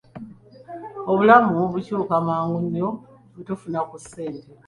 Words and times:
Obulamu 1.11 1.55
bukyuka 1.71 2.13
mangu 2.27 2.57
nnyo 2.63 2.89
bwe 3.33 3.41
tufuna 3.47 3.79
ku 3.89 3.95
ssente. 4.03 4.47